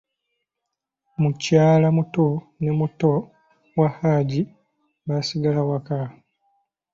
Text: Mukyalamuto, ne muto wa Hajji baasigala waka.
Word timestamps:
Mukyalamuto, 1.21 2.25
ne 2.61 2.71
muto 2.79 3.11
wa 3.79 3.87
Hajji 3.97 4.41
baasigala 5.07 5.61
waka. 5.69 5.97